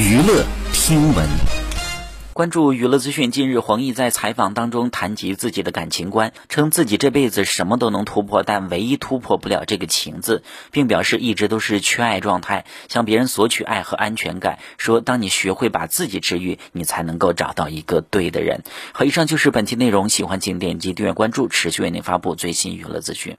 [0.00, 1.28] 娱乐听闻。
[2.32, 18.62] 关注娱乐资讯近日黄奕在采访当中谈及自己的感情观称自己这辈子什么都能突破但唯一突破不了这个情字并表示一直都是缺爱状态向别人索取爱和安全感说当你学会把自己治愈你才能够找到一个对的人。
[18.94, 23.36] 好以上就是本期内容喜欢请点击订阅关注持续为您发布最新娱乐资讯。